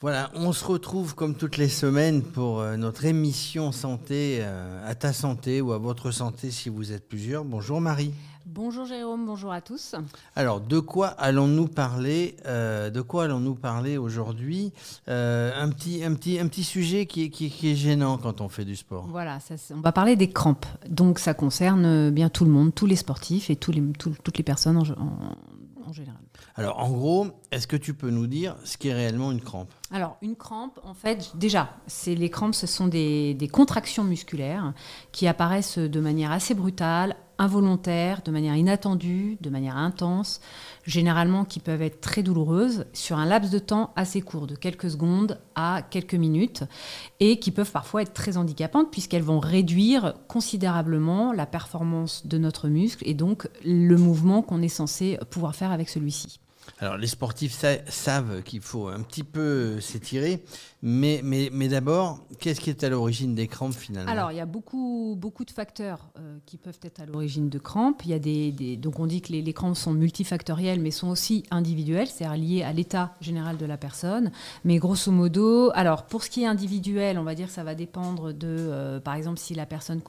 [0.00, 4.94] Voilà, on se retrouve comme toutes les semaines pour euh, notre émission santé euh, à
[4.94, 7.44] ta santé ou à votre santé si vous êtes plusieurs.
[7.44, 8.14] Bonjour Marie.
[8.46, 9.96] Bonjour Jérôme, bonjour à tous.
[10.36, 14.72] Alors, de quoi allons-nous parler euh, De quoi allons-nous parler aujourd'hui
[15.08, 18.64] un, petit, un, petit, un petit sujet qui est, qui, est, gênant quand on fait
[18.64, 19.04] du sport.
[19.10, 19.38] Voilà,
[19.74, 20.66] on va parler des crampes.
[20.88, 24.44] Donc, ça concerne bien tout le monde, tous les sportifs et tous les, toutes les
[24.44, 25.36] personnes en, en.
[26.58, 29.72] Alors, en gros, est-ce que tu peux nous dire ce qu'est réellement une crampe?
[29.92, 34.74] Alors, une crampe, en fait, déjà, c'est les crampes, ce sont des, des, contractions musculaires
[35.12, 40.40] qui apparaissent de manière assez brutale, involontaire, de manière inattendue, de manière intense,
[40.84, 44.90] généralement qui peuvent être très douloureuses sur un laps de temps assez court, de quelques
[44.90, 46.64] secondes à quelques minutes,
[47.20, 52.66] et qui peuvent parfois être très handicapantes puisqu'elles vont réduire considérablement la performance de notre
[52.66, 56.40] muscle et donc le mouvement qu'on est censé pouvoir faire avec celui-ci.
[56.80, 60.42] Alors les sportifs savent qu'il faut un petit peu s'étirer,
[60.80, 64.10] mais, mais, mais d'abord, qu'est-ce qui est à l'origine des crampes finalement?
[64.10, 67.58] Alors il y a beaucoup, beaucoup de facteurs euh, qui peuvent être à l'origine de
[67.58, 68.02] crampes.
[68.04, 71.42] Il y a des, donc on dit que les, crampes sont multifactorielles, mais sont aussi
[71.50, 74.30] individuelles, c'est-à-dire liées à l'état général de la personne.
[74.64, 77.74] Mais grosso modo, alors pour ce qui est individuel, on va dire que ça va
[77.74, 80.00] dépendre de, euh, par exemple, si la personne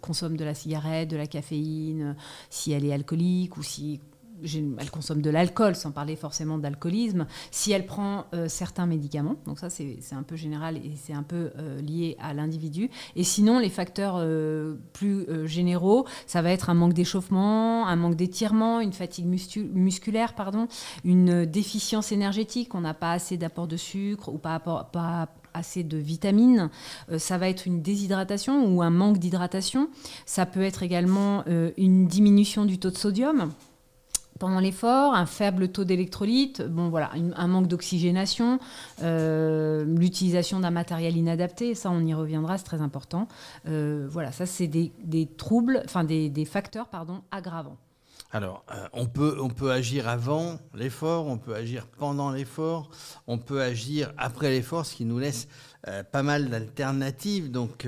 [0.00, 2.16] consomme de la cigarette, de la caféine,
[2.50, 4.00] si elle est alcoolique ou si
[4.42, 9.58] elle consomme de l'alcool, sans parler forcément d'alcoolisme, si elle prend euh, certains médicaments, donc
[9.58, 13.58] ça c'est un peu général et c'est un peu euh, lié à l'individu, et sinon
[13.58, 18.92] les facteurs euh, plus généraux, ça va être un manque d'échauffement, un manque d'étirement, une
[18.92, 20.68] fatigue musculaire, pardon,
[21.04, 25.96] une déficience énergétique, on n'a pas assez d'apport de sucre ou pas, pas assez de
[25.96, 26.70] vitamines.
[27.16, 29.88] ça va être une déshydratation ou un manque d'hydratation.
[30.26, 31.44] Ça peut être également
[31.76, 33.50] une diminution du taux de sodium
[34.38, 38.58] pendant l'effort, un faible taux d'électrolyte, bon voilà, un manque d'oxygénation,
[39.02, 43.28] euh, l'utilisation d'un matériel inadapté, ça on y reviendra, c'est très important.
[43.66, 47.76] Euh, voilà, ça c'est des, troubles, enfin des, facteurs pardon aggravants.
[48.30, 52.90] Alors, euh, on, peut, on peut agir avant l'effort, on peut agir pendant l'effort,
[53.26, 55.48] on peut agir après l'effort, ce qui nous laisse
[56.12, 57.50] pas mal d'alternatives.
[57.50, 57.86] Donc,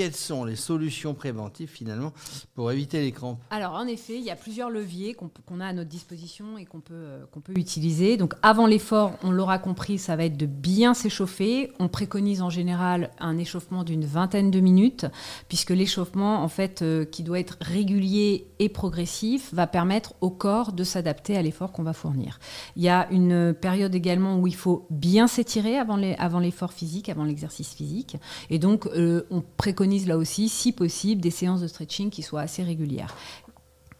[0.00, 2.14] quelles sont les solutions préventives finalement
[2.54, 5.74] pour éviter les crampes Alors en effet, il y a plusieurs leviers qu'on a à
[5.74, 8.16] notre disposition et qu'on peut, euh, qu'on peut utiliser.
[8.16, 11.70] Donc avant l'effort, on l'aura compris, ça va être de bien s'échauffer.
[11.80, 15.04] On préconise en général un échauffement d'une vingtaine de minutes,
[15.48, 20.72] puisque l'échauffement, en fait, euh, qui doit être régulier et progressif, va permettre au corps
[20.72, 22.38] de s'adapter à l'effort qu'on va fournir.
[22.74, 27.10] Il y a une période également où il faut bien s'étirer avant l'effort avant physique,
[27.10, 28.16] avant l'exercice physique.
[28.48, 32.40] Et donc, euh, on préconise là aussi, si possible, des séances de stretching qui soient
[32.40, 33.14] assez régulières.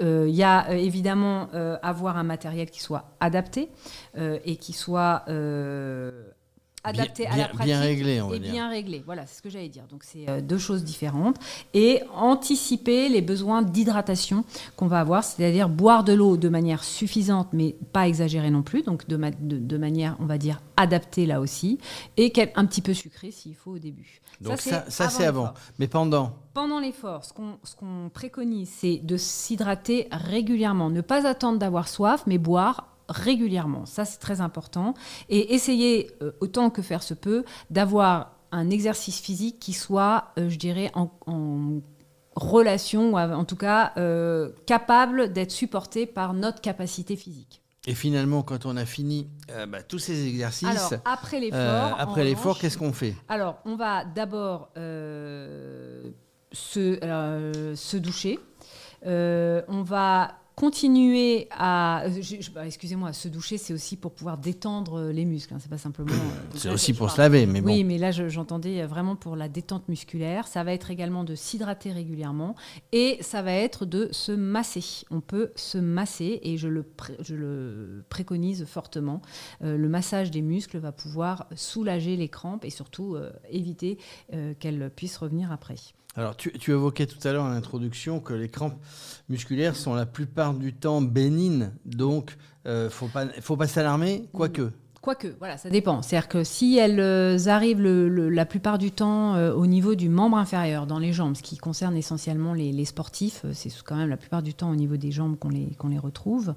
[0.00, 3.68] Euh, il y a euh, évidemment euh, avoir un matériel qui soit adapté
[4.16, 5.24] et qui soit
[6.84, 9.02] adapté à la pratique bien réglé, on et bien réglé.
[9.04, 9.84] Voilà, c'est ce que j'allais dire.
[9.90, 11.36] Donc c'est euh, deux choses différentes.
[11.74, 14.44] Et anticiper les besoins d'hydratation
[14.76, 18.82] qu'on va avoir, c'est-à-dire boire de l'eau de manière suffisante mais pas exagérée non plus,
[18.82, 21.78] donc de, de, manière on va dire adaptée là aussi.
[22.16, 24.20] Et un petit peu sucrée s'il faut au début.
[24.40, 26.36] Donc ça, ça c'est avant, mais pendant?
[26.52, 32.38] Pendant l'effort, ce qu'on préconise, c'est de s'hydrater régulièrement, ne pas attendre d'avoir soif, mais
[32.38, 33.86] boire régulièrement.
[33.86, 34.94] Ça, c'est très important.
[35.28, 40.48] Et essayer, euh, autant que faire se peut, d'avoir un exercice physique qui soit, euh,
[40.48, 41.10] je dirais, en,
[42.34, 47.60] relation, ou en tout cas euh, capable d'être supporté par notre capacité phyhique.
[47.86, 49.28] Et finalement, quand on a fini
[49.68, 53.14] bah, tous ces exercices, alors après l'effort, après l'effort, qu'est-ce qu'on fait?
[53.28, 56.10] Alors, on va d'abord se,
[56.52, 58.38] se doucher.
[59.04, 62.04] on va continuer à.
[62.54, 65.54] Bah, excusez-moi, se doucher, c'est aussi pour pouvoir détendre euh, les muscles.
[65.54, 66.12] Hein, c'est pas simplement.
[66.12, 67.72] Euh, c'est aussi pour se laver, mais bon.
[67.72, 70.46] Oui, mais là, j'entendais vraiment pour la détente musculaire.
[70.46, 72.54] Ça va être également de s'hydrater régulièrement
[72.92, 75.04] et ça va être de se masser.
[75.10, 76.84] On peut se masser et je le,
[77.20, 79.22] je le préconise fortement.
[79.62, 83.16] Euh, le massage des muscles va pouvoir soulager les crampes et surtout
[83.50, 83.98] éviter
[84.58, 85.76] qu'elles puissent revenir après.
[86.14, 88.78] Alors, tu, évoquais tout à l'heure en introduction que les crampes
[89.30, 94.70] musculaires sont la plupart du temps bénignes, donc il euh, ne faut pas, s'alarmer, quoique.
[95.00, 96.02] Quoique, voilà, ça dépend.
[96.02, 100.36] C'est-à-dire que si elles euh, arrivent la plupart du temps euh, au niveau du membre
[100.36, 104.42] inférieur, dans les jambes, ce qui concerne essentiellement les, sportifs, c'est quand même la plupart
[104.42, 106.54] du temps au niveau des jambes qu'on les, qu'on les retrouve,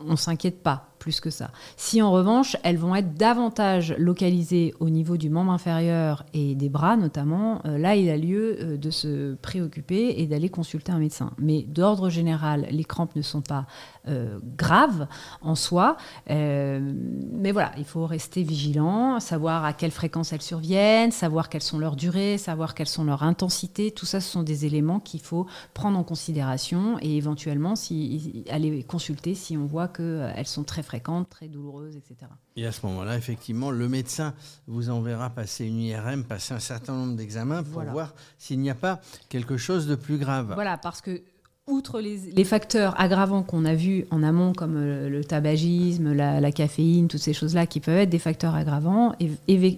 [0.00, 1.50] on ne s'inquiète pas plus que ça.
[1.76, 6.68] Si en revanche, elles vont être davantage localisées au niveau du membre inférieur et des
[6.68, 10.98] bras notamment, euh, là, il a lieu euh, de se préoccuper et d'aller consulter un
[10.98, 11.32] médecin.
[11.38, 13.66] Mais d'ordre général, les crampes ne sont pas
[14.08, 15.06] euh, graves
[15.42, 15.96] en soi.
[16.28, 21.78] mais voilà, il faut rester vigilant, savoir à quelle fréquence elles surviennent, savoir quelles sont
[21.78, 23.90] leurs durées, savoir quelles sont leurs intensités.
[23.90, 27.74] Tout ça, ce sont des éléments qu'il faut prendre en considération et éventuellement
[28.50, 32.30] aller consulter si on voit qu'elles sont très fréquentes, très douloureuses, etc.
[32.56, 34.32] Et à ce moment-là, effectivement, le médecin
[34.66, 38.74] vous enverra passer une IRM, passer un certain nombre d'examens pour voir s'il n'y a
[38.74, 40.52] pas quelque chose de plus grave.
[40.54, 41.20] Voilà, parce que
[41.66, 47.08] outre les, facteurs aggravants qu'on a vus en amont, comme euh, le, tabagisme, la, caféine,
[47.08, 49.30] toutes ces choses-là qui peuvent être des facteurs aggravants, et,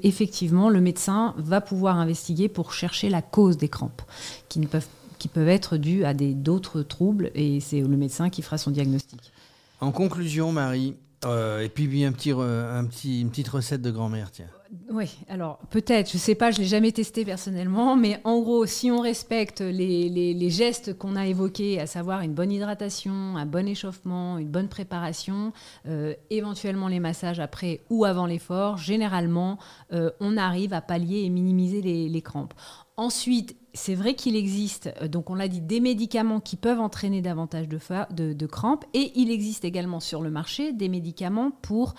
[0.07, 4.03] effectivement, le médecin va pouvoir investiguer pour chercher la cause des crampes,
[4.49, 4.87] qui, ne peuvent,
[5.19, 9.33] qui peuvent être dues à d'autres troubles, et c'est le médecin qui fera son diagnostic.
[9.81, 14.49] En conclusion, Marie, euh, et puis une petite recette de grand-mère, tiens.
[14.89, 18.39] Oui, alors peut-être, je ne sais pas, je ne l'ai jamais testé personnellement, mais en
[18.41, 23.47] gros, si on respecte les, gestes qu'on a évoqués, à savoir une bonne hydratation, un
[23.47, 25.53] bon échauffement, une bonne préparation,
[25.89, 29.59] euh, éventuellement les massages après ou avant l'effort, généralement,
[29.93, 32.55] euh, on arrive à pallier et minimiser les crampes.
[32.97, 37.23] Ensuite, c'est vrai qu'il existe, euh, donc on l'a dit, des médicaments qui peuvent entraîner
[37.23, 41.95] davantage de, crampes et il existe également sur le marché des médicaments pour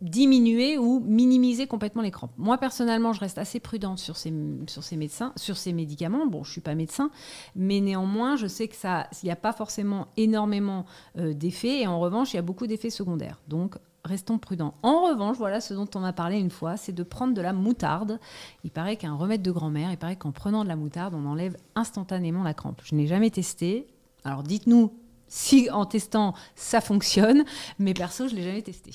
[0.00, 2.32] diminuer ou minimiser complètement les crampes.
[2.36, 4.32] Moi personnellement, je reste assez prudente sur ces,
[4.66, 6.26] sur ces médecins, sur ces médicaments.
[6.26, 7.10] Bon, je suis pas médecin,
[7.54, 10.84] mais néanmoins, je sais que ça, n'y a pas forcément énormément
[11.18, 13.40] euh, d'effets et en revanche, il y a beaucoup d'effets secondaires.
[13.48, 14.74] Donc restons prudents.
[14.82, 17.52] En revanche, voilà ce dont on a parlé une fois, c'est de prendre de la
[17.52, 18.20] moutarde.
[18.64, 21.56] Il paraît qu'un remède de grand-mère, il paraît qu'en prenant de la moutarde, on enlève
[21.74, 22.82] instantanément la crampe.
[22.84, 23.86] Je n'ai jamais testé.
[24.24, 24.92] Alors dites-nous
[25.28, 27.44] si en testant ça fonctionne,
[27.78, 28.92] mais perso je l'ai jamais testé.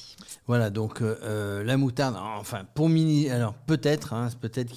[0.47, 4.71] Voilà donc euh, euh, la moutarde, enfin pour mini, alors peut-être, hein, peut-être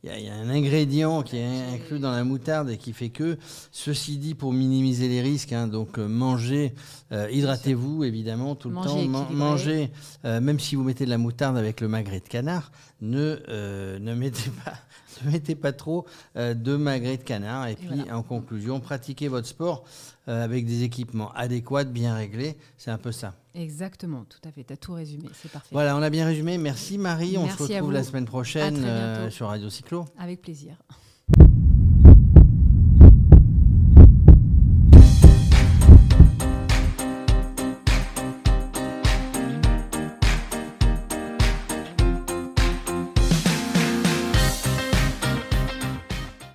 [0.00, 3.38] qu'il y, a un ingrédient qui est inclus dans la moutarde et qui fait que,
[3.72, 6.74] ceci dit pour minimiser les risques, hein, donc euh, mangez,
[7.10, 8.98] hydratez-vous évidemment tout le temps,
[9.30, 9.90] mangez,
[10.24, 14.50] même si vous mettez de la moutarde avec le magret de canard, ne ne mettez
[14.64, 14.74] pas
[15.24, 16.06] ne mettez pas trop
[16.36, 17.66] de magret de canard.
[17.66, 19.84] Et, puis en conclusion pratiquez votre sport
[20.28, 22.58] euh, avec des équipements adéquats, bien réglés.
[22.76, 23.32] C'est un peu ça.
[23.58, 24.62] Exactement, tout à fait.
[24.62, 25.28] Tu as tout résumé.
[25.34, 25.70] C'est parfait.
[25.72, 26.58] Voilà, on a bien résumé.
[26.58, 27.36] Merci Marie.
[27.36, 30.04] on se retrouve la semaine prochaine euh, sur Radio Cyclo.
[30.16, 30.76] Avec plaisir.